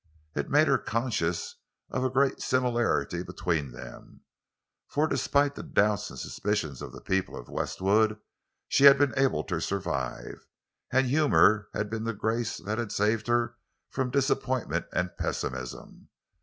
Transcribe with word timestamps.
It 0.33 0.47
all 0.47 0.51
made 0.53 0.67
her 0.67 0.79
conscious 0.79 1.57
of 1.91 2.03
a 2.03 2.09
great 2.09 2.41
similarity 2.41 3.21
between 3.21 3.71
them; 3.71 4.21
for 4.87 5.05
despite 5.05 5.53
the 5.53 5.61
doubts 5.61 6.09
and 6.09 6.17
suspicions 6.17 6.81
of 6.81 6.91
the 6.91 7.01
people 7.01 7.37
of 7.37 7.47
Westwood, 7.49 8.19
she 8.67 8.85
had 8.85 8.97
been 8.97 9.13
able 9.15 9.43
to 9.43 9.61
survive—and 9.61 11.05
humor 11.05 11.69
had 11.75 11.91
been 11.91 12.05
the 12.05 12.13
grace 12.13 12.57
that 12.57 12.79
had 12.79 12.91
saved 12.91 13.27
her 13.27 13.57
from 13.91 14.09
disappointment 14.09 14.87
and 14.91 15.15
pessimism. 15.19 16.09